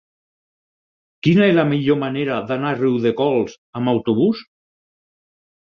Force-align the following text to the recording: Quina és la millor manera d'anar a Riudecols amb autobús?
Quina 1.27 1.43
és 1.49 1.53
la 1.57 1.65
millor 1.73 1.99
manera 2.05 2.39
d'anar 2.53 2.71
a 2.71 2.79
Riudecols 2.81 3.55
amb 3.81 3.93
autobús? 3.97 4.43